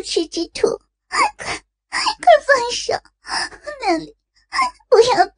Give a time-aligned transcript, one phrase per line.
[0.00, 0.66] 不耻之徒，
[1.10, 2.94] 快快放手！
[3.82, 4.16] 那里
[4.88, 5.34] 不要碰，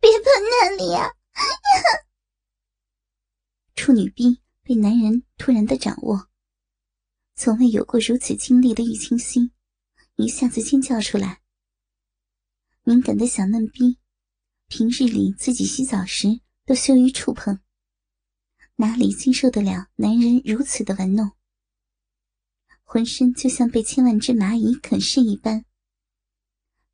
[0.00, 1.10] 别碰那里啊！
[3.74, 6.30] 处女逼被男人突然的掌握，
[7.34, 9.52] 从未有过如此经历的玉清心
[10.16, 11.42] 一下子尖叫出来。
[12.84, 13.98] 敏感的小嫩逼，
[14.68, 17.60] 平日里自己洗澡时都羞于触碰，
[18.76, 21.32] 哪里经受得了男人如此的玩弄？
[22.90, 25.62] 浑身就像被千万只蚂蚁啃噬一般，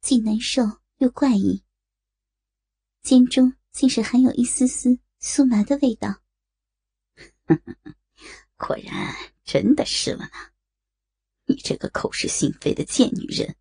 [0.00, 1.62] 既难受又怪异，
[3.00, 6.20] 肩中竟是含有一丝丝酥麻的味道。
[8.58, 10.30] 果然真的是了呢，
[11.44, 13.54] 你这个口是心非的贱女人！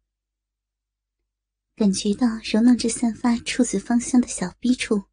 [1.76, 5.04] 感觉到揉弄着散发处子芳香的小逼处，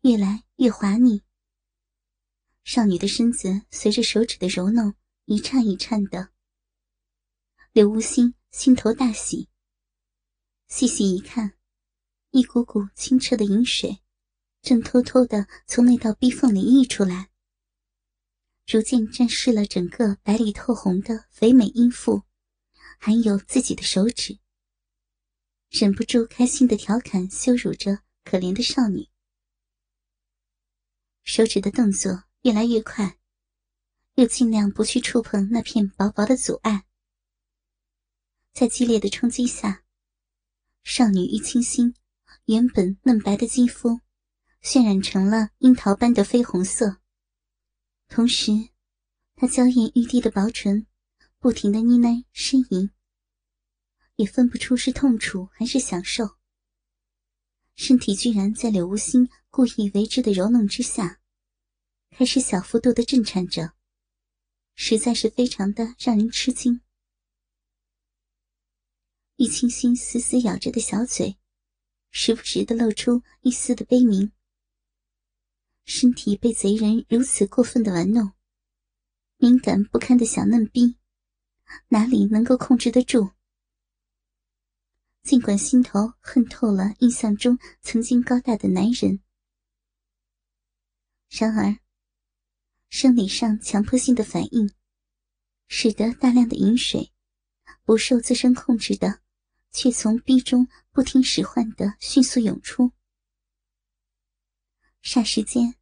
[0.00, 1.22] 越来越滑腻。
[2.64, 6.32] 少女的身子随着手指的揉弄一颤一颤的。
[7.78, 9.48] 刘无心心头大喜，
[10.66, 11.54] 细细一看，
[12.32, 14.00] 一股股清澈的饮水
[14.62, 17.30] 正偷偷的从那道逼缝里溢出来，
[18.66, 22.24] 逐渐沾湿了整个白里透红的肥美阴腹，
[22.98, 24.40] 还有自己的手指。
[25.70, 29.08] 忍不住开心的调侃羞辱着可怜的少女，
[31.22, 33.20] 手指的动作越来越快，
[34.14, 36.86] 又尽量不去触碰那片薄薄的阻碍。
[38.52, 39.84] 在激烈的冲击下，
[40.82, 41.94] 少女玉清心
[42.46, 44.00] 原本嫩白的肌肤
[44.62, 46.98] 渲染成了樱桃般的绯红色。
[48.08, 48.52] 同时，
[49.36, 50.86] 她娇艳欲滴的薄唇
[51.38, 52.90] 不停的呢喃呻吟，
[54.16, 56.36] 也分不出是痛楚还是享受。
[57.76, 61.20] 身体居然在柳无心故意为之的揉弄之下，
[62.10, 63.74] 开始小幅度的震颤着，
[64.74, 66.80] 实在是非常的让人吃惊。
[69.38, 71.38] 玉清心死死咬着的小嘴，
[72.10, 74.32] 时不时的露出一丝的悲鸣。
[75.84, 78.32] 身体被贼人如此过分的玩弄，
[79.36, 80.96] 敏感不堪的小嫩逼，
[81.86, 83.30] 哪里能够控制得住？
[85.22, 89.20] 尽管心头恨透了印象中曾经高大的男人，
[91.28, 91.78] 然而，
[92.88, 94.68] 生理上强迫性的反应，
[95.68, 97.12] 使得大量的饮水
[97.84, 99.20] 不受自身控制的。
[99.70, 102.92] 却从逼中不听使唤的迅速涌出，
[105.02, 105.74] 霎时间，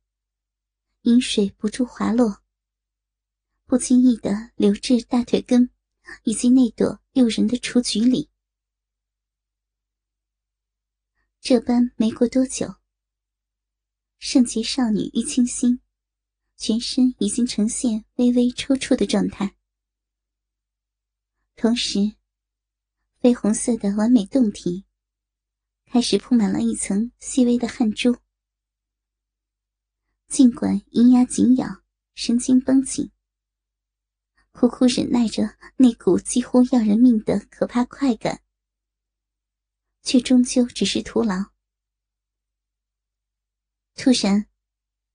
[1.03, 2.43] 饮水不住滑落，
[3.65, 5.71] 不经意的流至大腿根
[6.25, 8.29] 以及那朵诱人的雏菊里。
[11.41, 12.75] 这般没过多久，
[14.19, 15.81] 圣洁少女玉清心
[16.57, 19.57] 全身已经呈现微微抽搐的状态，
[21.55, 22.16] 同时。
[23.26, 24.84] 绯红色的完美胴体，
[25.84, 28.16] 开始铺满了一层细微的汗珠。
[30.28, 31.82] 尽管银牙紧咬，
[32.14, 33.10] 神经绷紧，
[34.53, 38.44] 苦苦忍耐着那股几乎要人命的可怕快感，
[40.04, 41.47] 却终究只是徒劳。
[43.97, 44.47] 突然，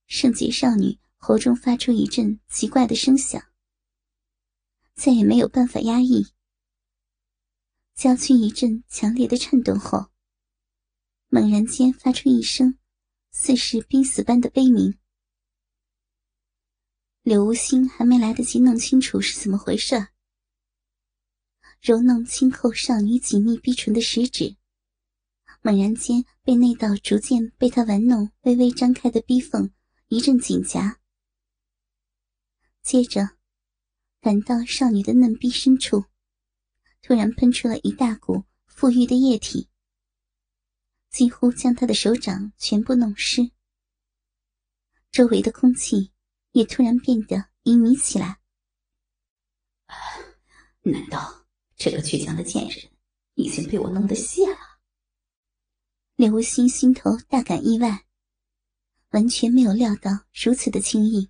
[0.07, 3.41] 圣洁少女喉中发出一阵奇怪的声响，
[4.95, 6.33] 再也没有办法压抑。
[8.01, 10.07] 娇躯一阵强烈的颤动后，
[11.27, 12.79] 猛然间发出一声
[13.29, 14.97] 似是濒死般的悲鸣。
[17.21, 20.07] 柳无心还没来得及弄清楚是怎么回事，
[21.79, 24.55] 揉弄轻扣少女紧密逼唇的食指，
[25.61, 29.71] 猛然间被那道逐渐被他玩弄、微微张开的逼缝
[30.07, 30.99] 一阵紧夹，
[32.81, 33.37] 接着，
[34.19, 36.05] 感到少女的嫩逼深处。
[37.01, 39.67] 突然喷出了一大股馥郁的液体，
[41.09, 43.51] 几乎将他的手掌全部弄湿。
[45.11, 46.11] 周围的空气
[46.51, 48.39] 也突然变得旖旎起来。
[50.83, 51.45] 难道
[51.75, 52.91] 这个倔强的贱人
[53.33, 54.57] 已经被我弄得泄了？
[56.15, 58.05] 刘无心心头大感意外，
[59.09, 61.29] 完全没有料到如此的轻易。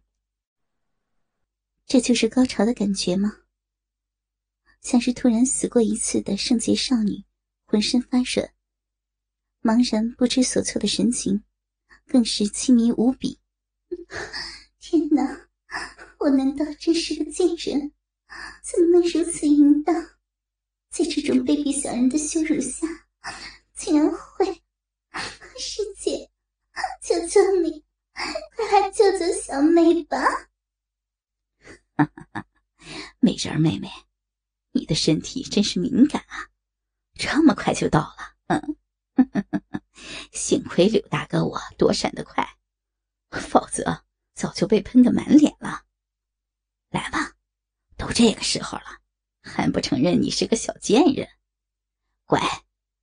[1.86, 3.41] 这就是高潮的感觉吗？
[4.81, 7.24] 像是突然死过一次的圣洁少女，
[7.66, 8.51] 浑身发软，
[9.62, 11.44] 茫然不知所措的神情，
[12.07, 13.39] 更是凄迷无比。
[14.80, 15.50] 天哪，
[16.19, 17.94] 我难道真是个贱人？
[18.63, 19.94] 怎么能如此淫荡？
[20.89, 22.88] 在这种卑鄙小人的羞辱下，
[23.74, 24.62] 竟然会……
[25.60, 26.30] 师姐，
[27.01, 27.86] 求求你，
[28.56, 30.19] 快来救救小妹吧！
[31.95, 32.45] 哈哈哈，
[33.19, 33.88] 美人妹妹。
[34.72, 36.50] 你的身体真是敏感啊，
[37.16, 38.36] 这么快就到了。
[38.48, 38.78] 嗯，
[40.32, 42.58] 幸亏柳大哥我躲闪得快，
[43.30, 44.04] 否则
[44.34, 45.84] 早就被喷得满脸了。
[46.90, 47.36] 来吧，
[47.98, 49.00] 都这个时候了，
[49.42, 51.28] 还不承认你是个小贱人？
[52.26, 52.42] 乖，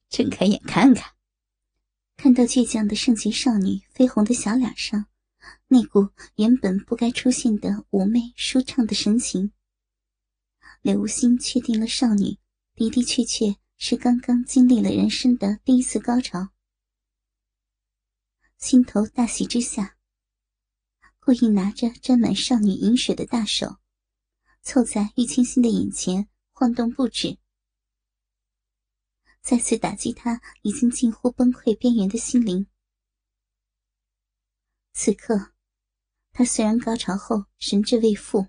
[0.09, 1.13] 睁开眼看看。
[2.17, 5.07] 看到倔强的圣洁少女绯红的小脸上，
[5.69, 9.53] 那股原本不该出现的妩媚舒畅的神情，
[10.83, 12.39] 柳无心确定了少女
[12.75, 16.51] 的的确确是刚刚经历了人生的第一次高潮，
[18.57, 19.97] 心头大喜之下。
[21.21, 23.77] 故意拿着沾满少女饮水的大手，
[24.63, 27.39] 凑在玉清心的眼前晃动不止，
[29.43, 32.67] 再次打击他已经近乎崩溃边缘的心灵。
[34.95, 35.53] 此刻，
[36.33, 38.47] 他虽然高潮后神志未复，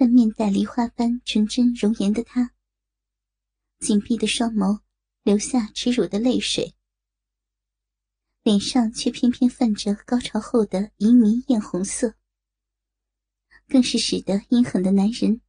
[0.00, 2.54] 但面带梨花般纯真容颜的他，
[3.80, 4.80] 紧闭的双眸
[5.22, 6.74] 流下耻辱的泪水。
[8.42, 12.14] 脸上却偏偏泛着高潮后的旖旎艳红色，
[13.68, 15.42] 更是使得阴狠的男人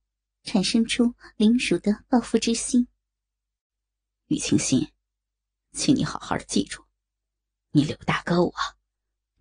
[0.43, 2.89] 产生出凌辱的报复之心。
[4.27, 4.91] 雨清心，
[5.71, 6.83] 请你好好的记住，
[7.71, 8.53] 你柳大哥我，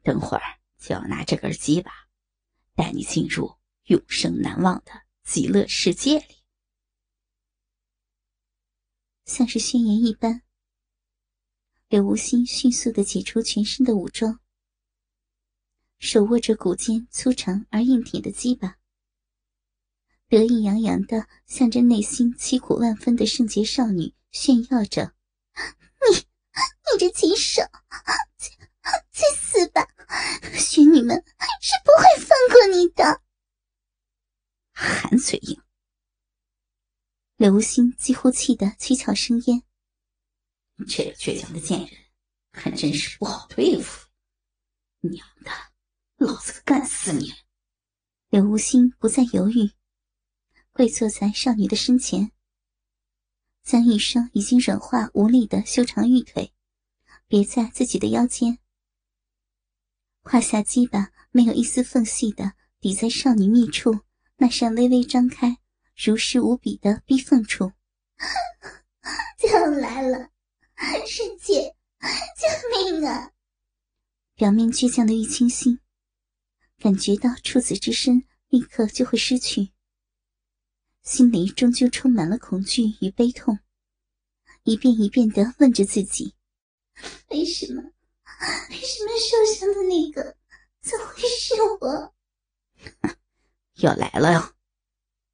[0.05, 1.91] 等会儿就要拿这根鸡巴，
[2.77, 3.57] 带你进入
[3.91, 4.93] 永生难忘的
[5.25, 6.45] 极乐世界里，
[9.25, 10.43] 像是宣言一般。
[11.89, 14.39] 柳无心迅速的解除全身的武装，
[15.99, 18.77] 手握着骨尖粗长而硬挺的鸡巴，
[20.29, 25.15] 得意洋洋的向着内心凄苦万分的圣洁少女炫耀着
[26.09, 27.61] ：“你，你这禽兽，
[28.39, 28.51] 去
[29.11, 29.85] 去死吧！
[30.57, 31.25] 仙女们
[31.61, 33.21] 是不会放过你的。”
[35.11, 35.61] 寒嘴硬，
[37.35, 39.65] 柳无心几乎气得七窍生烟。
[40.87, 41.91] 这倔强的贱人，
[42.53, 44.07] 还真是不好对付。
[45.01, 45.51] 娘的，
[46.25, 47.33] 老子干死你！
[48.29, 49.73] 柳无心不再犹豫，
[50.71, 52.31] 跪坐在少女的身前，
[53.65, 56.53] 将一双已经软化无力的修长玉腿
[57.27, 58.61] 别在自己的腰间，
[60.23, 64.03] 胯下鸡巴没有一丝缝隙的抵在少女密处
[64.41, 65.59] 那扇微微张开、
[65.95, 67.73] 如实无比的逼缝处。
[69.39, 70.31] 就来了。
[71.07, 73.33] 师姐，救命啊！
[74.35, 75.79] 表面倔强的玉清心，
[76.79, 79.73] 感觉到处子之身立刻就会失去，
[81.03, 83.59] 心里终究充满了恐惧与悲痛，
[84.63, 86.35] 一遍一遍的问着自己：
[87.29, 87.83] 为什么？
[88.71, 90.35] 为什么受伤的那个
[90.81, 92.15] 怎会是我？
[93.81, 94.55] 要来了哟！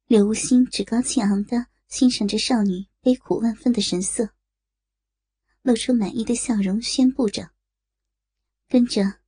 [0.07, 4.29] 柳无心趾高气昂的欣赏着少女悲苦万分的神色。
[5.61, 7.51] 露出满意的笑容，宣布着，
[8.69, 9.19] 跟着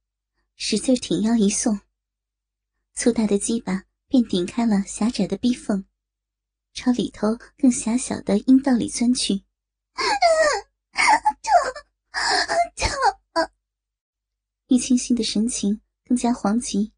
[0.56, 1.81] 使劲挺腰一送，
[2.94, 5.86] 粗大的鸡巴便顶开了狭窄的逼缝，
[6.74, 9.44] 朝里头更狭小的阴道里钻去。
[9.94, 10.04] 啊
[11.44, 11.51] 痛，
[13.33, 13.50] 痛！
[14.69, 16.94] 玉清心的神情更加惶急，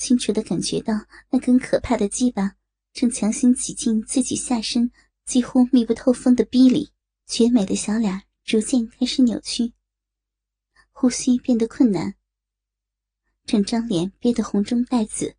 [0.00, 0.94] 清楚的感觉到
[1.28, 2.56] 那根可怕的鸡巴
[2.94, 4.90] 正强行挤进自己下身
[5.26, 6.94] 几乎密不透风的逼里。
[7.26, 9.72] 绝美的小脸逐渐开始扭曲，
[10.90, 12.16] 呼吸变得困难，
[13.44, 15.36] 整张脸憋得红中带紫，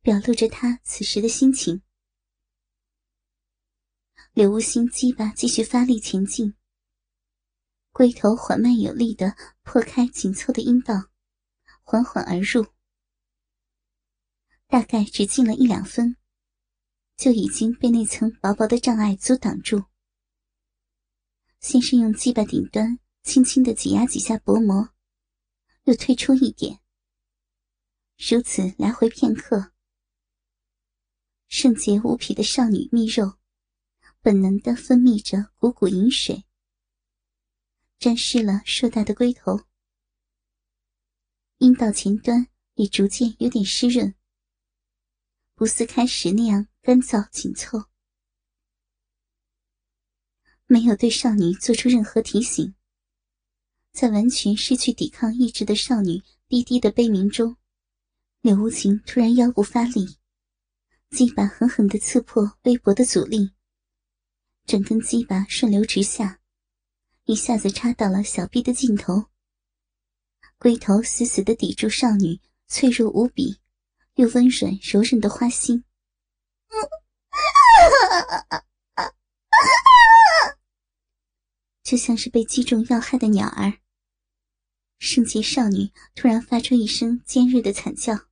[0.00, 1.82] 表露着他此时的心情。
[4.32, 6.54] 柳无心鸡巴继续发力前进，
[7.92, 11.10] 龟头缓慢有力的破开紧凑的阴道，
[11.82, 12.64] 缓缓而入，
[14.68, 16.16] 大概只进了一两分，
[17.16, 19.84] 就已经被那层薄薄的障碍阻挡住。
[21.58, 24.90] 先是用鸡巴顶端轻轻的挤压几下薄膜，
[25.84, 26.80] 又退出一点，
[28.18, 29.72] 如此来回片刻。
[31.48, 33.38] 圣洁无匹的少女蜜肉，
[34.20, 36.44] 本能的分泌着股股饮水，
[37.98, 39.62] 沾湿了硕大的龟头，
[41.56, 44.14] 阴道前端也逐渐有点湿润，
[45.58, 47.86] 不似开始那样干燥紧凑。
[50.68, 52.76] 没有对少女做出任何提醒，
[53.90, 57.56] 在完全失去抵抗意志的少女低低的悲鸣中，
[58.40, 60.18] 柳无情突然腰部发力，
[61.10, 63.50] 鸡巴狠狠的刺破微薄的阻力，
[64.64, 66.38] 整根鸡巴顺流直下，
[67.24, 69.24] 一下子插到了小臂的尽头，
[70.56, 73.58] 龟头死死的抵住少女脆弱无比
[74.18, 75.84] 又温软柔韧的花心。
[81.84, 83.74] 就像是被击中要害的鸟儿。
[84.98, 88.26] 圣洁少女突然发出一声尖锐的惨叫，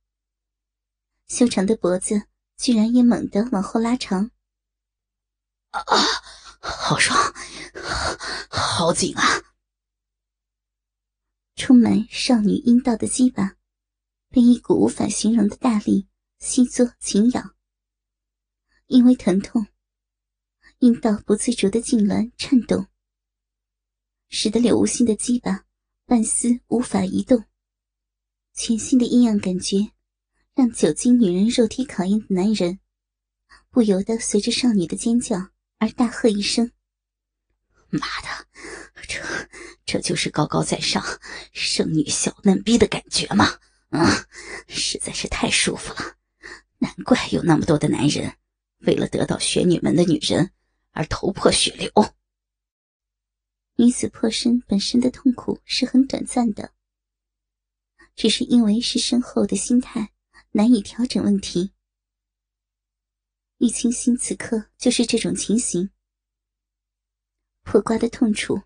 [1.27, 2.27] 修长的脖子
[2.57, 4.31] 居然也猛地往后拉长。
[5.71, 5.85] 啊，
[6.59, 7.17] 好爽，
[8.49, 9.23] 好紧啊！
[11.55, 13.56] 充满少女阴道的鸡巴，
[14.29, 16.07] 被一股无法形容的大力
[16.39, 17.55] 吸作紧咬。
[18.87, 19.67] 因为疼痛，
[20.79, 22.87] 阴道不自主的痉挛颤动。
[24.29, 25.65] 使得柳无心的鸡巴
[26.05, 27.45] 半丝无法移动，
[28.53, 29.91] 全新的异样感觉
[30.53, 32.79] 让久经女人肉体考验的男人
[33.69, 36.71] 不由得随着少女的尖叫而大喝一声
[37.89, 38.47] ：“妈的，
[39.07, 39.21] 这
[39.85, 41.03] 这就是高高在上
[41.53, 43.59] 圣女小嫩逼的感觉吗？
[43.89, 44.27] 啊，
[44.67, 46.17] 实在是太舒服了！
[46.79, 48.37] 难怪有那么多的男人
[48.79, 50.51] 为了得到玄女门的女人
[50.91, 51.91] 而头破血流。”
[53.79, 56.73] 女子破身本身的痛苦是很短暂的，
[58.15, 60.11] 只是因为是身后的心态
[60.51, 61.73] 难以调整问题。
[63.59, 65.89] 玉清心此刻就是这种情形，
[67.63, 68.61] 破瓜的痛楚，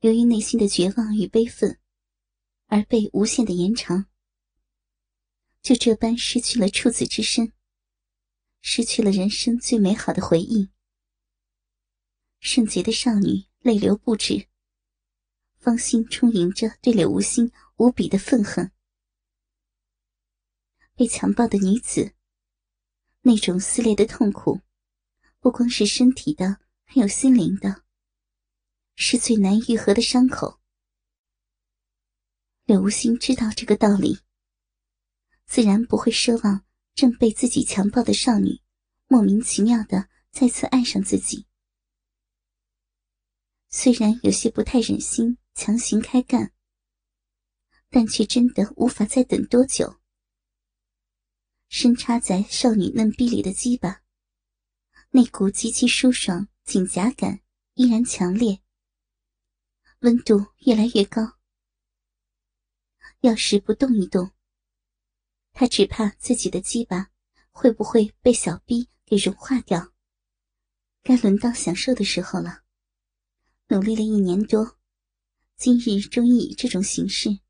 [0.00, 1.78] 由于内心的绝望与悲愤，
[2.66, 4.06] 而被无限的延长，
[5.70, 7.52] 就这般失去了处子之身，
[8.60, 10.70] 失去了人生最美好的回忆。
[12.40, 13.48] 圣洁的少女。
[13.62, 14.48] 泪流不止，
[15.58, 18.72] 芳心充盈着对柳无心无比的愤恨。
[20.96, 22.14] 被强暴的女子，
[23.20, 24.62] 那种撕裂的痛苦，
[25.40, 27.84] 不光是身体的，还有心灵的，
[28.96, 30.58] 是最难愈合的伤口。
[32.64, 34.20] 柳无心知道这个道理，
[35.50, 36.64] 自然不会奢望
[36.94, 38.60] 正被自己强暴的少女
[39.08, 41.44] 莫名其妙的再次爱上自己。
[43.68, 46.52] 虽然有些不太忍心强行开干，
[47.88, 49.98] 但却真的无法再等多久。
[51.68, 54.02] 深插在少女嫩逼里的鸡巴，
[55.10, 57.40] 那股极其舒爽紧夹感
[57.74, 58.60] 依然强烈，
[60.02, 61.38] 温度越来越高。
[63.22, 64.30] 要是不动一动，
[65.60, 67.10] 他只怕自己的鸡巴
[67.50, 69.92] 会不会被小逼给融化掉。
[71.02, 72.62] 该轮到享受的时候了。
[73.68, 74.78] 努力了一年多，
[75.58, 77.40] 今日终于以这种形式，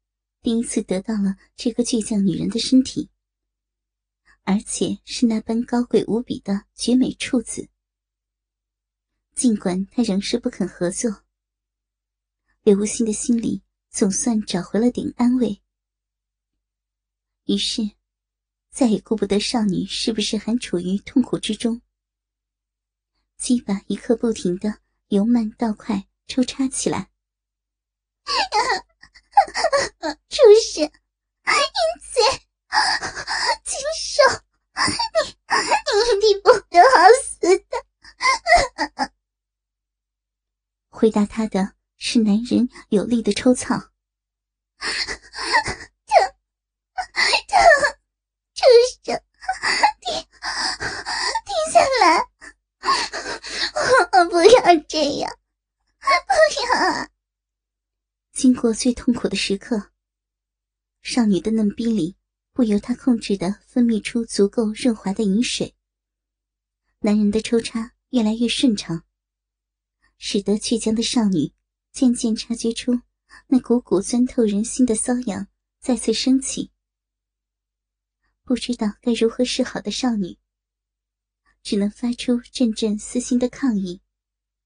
[0.42, 3.08] 第一次得到了这个倔强女人的身体，
[4.42, 7.68] 而且是那般高贵无比的绝美处子。
[9.36, 11.22] 尽管他仍是不肯合作，
[12.64, 15.62] 刘无心的心里总算找回了点安慰。
[17.44, 17.88] 于是，
[18.70, 21.82] 再也顾不得少女是不是还处于痛苦之中，
[23.36, 26.06] 鸡巴一刻不停的由慢到快。
[26.30, 27.10] 抽插起来，
[30.28, 30.92] 畜生，淫
[32.00, 32.22] 贼，
[33.64, 34.22] 禽兽，
[34.76, 39.10] 你你一定不得好死的！
[40.88, 44.86] 回答他的是男人有力的抽草，疼
[47.48, 47.58] 疼，
[48.54, 48.62] 畜
[49.02, 49.20] 生，
[50.00, 50.14] 停
[51.44, 52.24] 停下来，
[54.12, 55.30] 我不要这样。
[55.98, 56.06] 不
[56.74, 57.08] 要！
[58.32, 59.90] 经过最痛苦的时刻，
[61.02, 62.16] 少女的嫩逼里
[62.52, 65.74] 不由她控制的分泌出足够润滑的饮水。
[67.00, 69.04] 男人的抽插越来越顺畅，
[70.16, 71.52] 使得倔强的少女
[71.92, 73.00] 渐渐察觉出
[73.46, 75.48] 那股股钻透人心的瘙痒
[75.80, 76.70] 再次升起。
[78.44, 80.38] 不知道该如何是好的少女，
[81.62, 84.00] 只能发出阵阵撕心的抗议，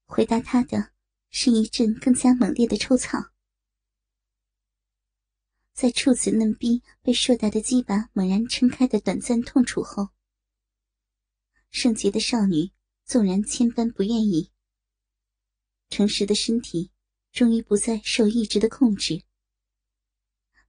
[0.05, 0.95] 回答他的。
[1.37, 3.33] 是一阵更加猛烈的抽草，
[5.73, 10.11] 在处子嫩逼被硕大的鸡巴猛然撑开的短暂痛楚后，
[11.71, 12.71] 圣洁的少女
[13.03, 14.49] 纵然千般不愿意，
[15.89, 16.89] 诚实的身体
[17.33, 19.25] 终于不再受意志的控制，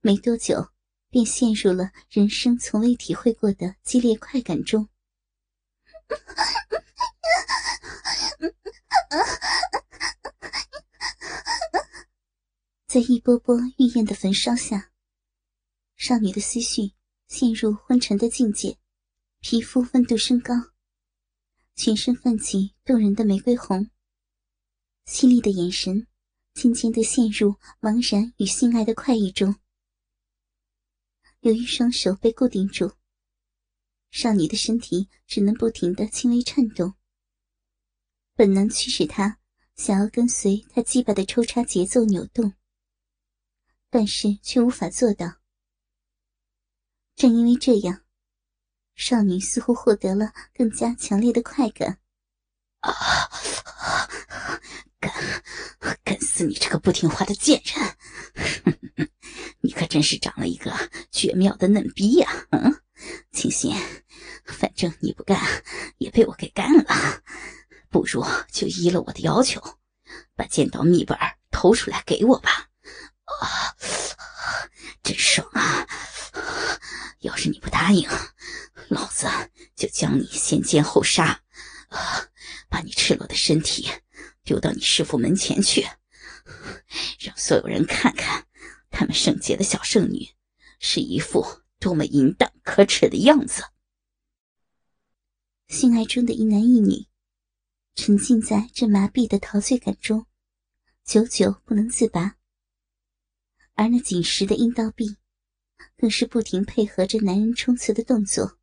[0.00, 0.72] 没多久
[1.10, 4.88] 便陷入了人生从未体会过的激烈快感中。
[12.86, 14.92] 在一波波欲焰的焚烧下，
[15.96, 16.92] 少女的思绪
[17.28, 18.78] 陷入昏沉的境界，
[19.40, 20.54] 皮肤温度升高，
[21.74, 23.90] 全身泛起动人的玫瑰红。
[25.04, 26.06] 犀利的眼神
[26.54, 29.56] 渐渐地陷入茫然与性爱的快意中。
[31.40, 32.92] 由于双手被固定住，
[34.10, 36.94] 少女的身体只能不停地轻微颤动，
[38.36, 39.38] 本能驱使他
[39.76, 42.52] 想要跟随他鸡巴的抽插节奏扭动，
[43.88, 45.36] 但是却无法做到。
[47.14, 48.02] 正因为这样，
[48.94, 51.98] 少女似乎获得了更加强烈的快感。
[52.80, 52.92] 啊！
[55.00, 55.10] 干
[56.04, 59.08] 干死你这个不听话的贱人！
[59.60, 60.70] 你可真是长了一个
[61.10, 62.46] 绝妙的嫩逼呀！
[62.50, 62.82] 嗯，
[63.32, 63.74] 清新，
[64.44, 65.40] 反正你不干，
[65.96, 66.84] 也被我给干了。
[67.90, 69.60] 不如就依了我的要求，
[70.34, 71.16] 把剑道秘本
[71.50, 72.68] 偷出来给我吧。
[73.24, 73.74] 啊，
[75.02, 75.86] 真爽啊！
[77.20, 78.08] 要是你不答应，
[78.88, 79.26] 老子
[79.74, 81.42] 就将你先奸后杀，
[81.88, 82.28] 啊，
[82.68, 83.88] 把你赤裸的身体
[84.44, 85.86] 丢到你师傅门前去，
[87.18, 88.46] 让所有人看看
[88.90, 90.28] 他们圣洁的小圣女
[90.78, 93.64] 是一副多么淫荡可耻的样子。
[95.66, 97.08] 性爱中的一男一女。
[97.96, 100.26] 沉浸在这麻痹的陶醉感中，
[101.02, 102.36] 久久不能自拔。
[103.72, 105.16] 而那紧实的阴道壁，
[105.96, 108.58] 更是不停配合着男人冲刺的动作，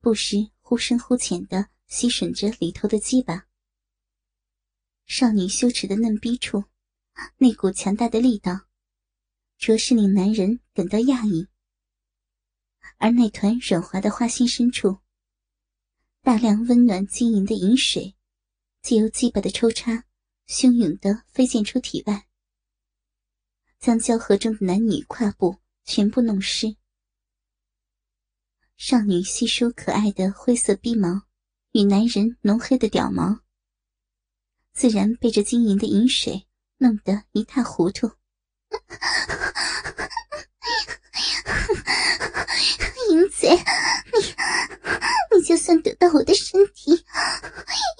[0.00, 3.46] 不时忽深忽浅的吸吮着里头的鸡巴。
[5.06, 6.64] 少女羞耻的嫩逼处，
[7.38, 8.66] 那股强大的力道，
[9.56, 11.48] 着实令男人感到讶异。
[12.98, 14.98] 而那团软滑的花心深处，
[16.24, 18.14] 大量温暖晶莹的饮水，
[18.80, 20.04] 借由鸡巴的抽插，
[20.48, 22.26] 汹涌的飞溅出体外，
[23.78, 26.76] 将交合中的男女胯部全部弄湿。
[28.78, 31.26] 少女细梳可爱的灰色逼毛，
[31.72, 33.40] 与男人浓黑的屌毛，
[34.72, 36.46] 自然被这晶莹的饮水
[36.78, 38.10] 弄得一塌糊涂。
[43.10, 44.22] 淫贼，你
[45.46, 46.92] 就算得到我的身体，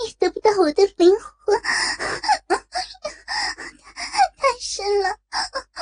[0.06, 1.60] 也得不到我的灵魂，
[2.48, 2.56] 太
[4.60, 5.14] 深了。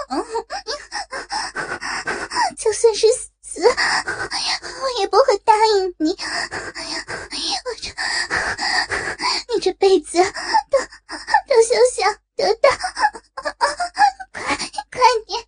[2.59, 3.07] 就算是
[3.43, 6.11] 死，我也不会答应你。
[6.11, 6.17] 我
[7.81, 7.91] 这，
[9.55, 10.79] 你这辈子都
[11.49, 12.69] 都休想得到。
[14.33, 14.43] 快
[14.91, 15.39] 快点，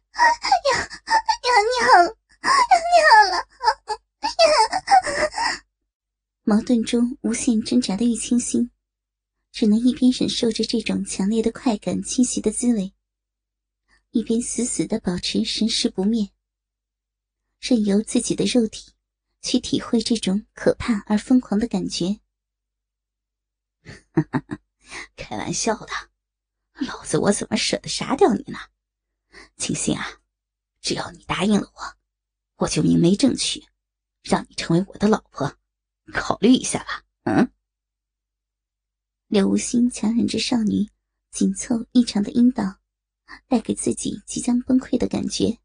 [0.72, 0.74] 要
[1.44, 2.08] 要尿了，
[2.42, 2.48] 要
[2.90, 2.94] 尿
[3.30, 3.34] 了。
[6.46, 8.70] 矛盾中无限挣扎的玉清心，
[9.52, 12.94] 只能一边忍受着这种强烈的快感侵袭的滋味，
[14.10, 16.30] 一边死死的保持神识不灭，
[17.60, 18.94] 任由自己的肉体
[19.42, 22.20] 去体会这种可怕而疯狂的感觉。
[25.14, 25.88] 开玩笑的，
[26.86, 28.58] 老子我怎么舍得杀掉你呢？
[29.58, 30.22] 清心啊，
[30.80, 33.62] 只要你答应了我，我就明媒正娶，
[34.22, 35.58] 让你成为我的老婆。
[36.14, 37.50] 考虑一下吧，嗯。
[39.34, 40.88] 柳无心强忍着少女
[41.32, 42.76] 紧凑异常的阴道，
[43.48, 45.58] 带给自己即将崩溃的感觉，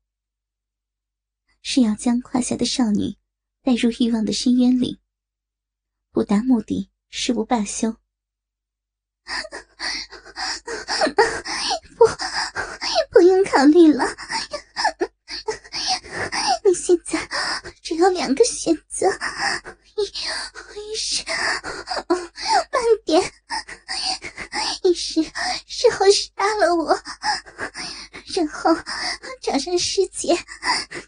[1.61, 3.15] 是要将胯下的少女
[3.61, 4.99] 带入欲望的深渊里，
[6.11, 7.91] 不达目的誓不罢休。
[11.95, 12.07] 不，
[13.11, 14.03] 不用考虑了。
[16.65, 17.29] 你现在
[17.83, 19.05] 只有两个选择，
[19.95, 20.05] 一一
[20.95, 21.23] 是，
[24.99, 25.31] 是是
[25.65, 26.99] 事后杀了我，
[28.35, 28.75] 然后
[29.41, 30.35] 找上师姐，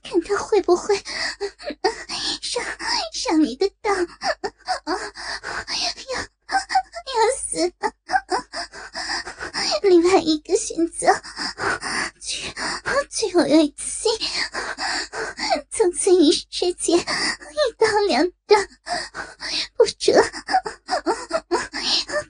[0.01, 0.95] 看他会不会
[2.41, 2.63] 上
[3.13, 4.95] 上你的当，要
[6.15, 6.27] 要
[7.37, 7.73] 死。
[9.83, 11.13] 另外一个选择，
[12.21, 12.53] 据
[13.09, 14.07] 据我预期。
[15.69, 17.03] 从此与师姐一
[17.77, 18.67] 刀两断，
[19.75, 20.15] 不准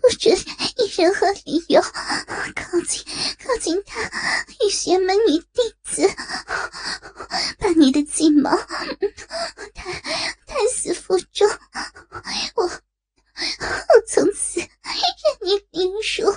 [0.02, 0.36] 不准
[0.78, 3.04] 以任何理由靠近
[3.62, 4.02] 靠近他
[4.65, 6.10] 与邪门女弟子，
[7.60, 8.50] 把你的计谋
[9.76, 9.93] 胎
[10.47, 11.47] 胎死腹中，
[12.56, 12.71] 我我
[14.08, 14.67] 从此任
[15.41, 16.34] 你凌辱，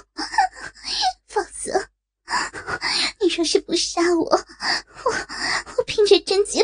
[1.26, 1.88] 否则
[3.20, 5.10] 你若是不杀我，我
[5.78, 6.62] 我凭着贞洁。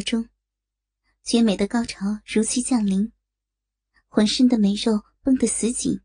[0.00, 0.28] 中，
[1.22, 3.12] 绝美的高潮如期降临，
[4.08, 6.00] 浑身的美肉绷得死紧，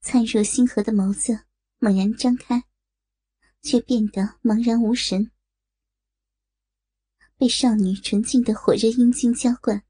[0.00, 1.46] 灿若星河的眸子
[1.78, 2.64] 猛然张开，
[3.62, 5.30] 却变得茫然无神。
[7.36, 9.84] 被少女纯净的火热阴茎浇灌，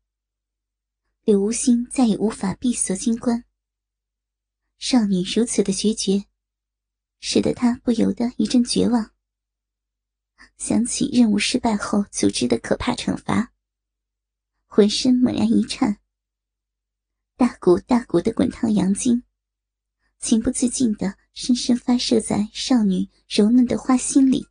[1.22, 3.44] 柳无心再也无法闭锁金关，
[4.78, 6.24] 少女如此的决绝，
[7.20, 9.15] 使得他不由得一阵绝望。
[10.56, 13.52] 想起任务失败后组织的可怕惩罚，
[14.66, 15.98] 浑身猛然一颤，
[17.36, 19.22] 大股大股的滚烫阳精，
[20.18, 24.48] 情不自禁的深深发射在少女柔嫩的花心里。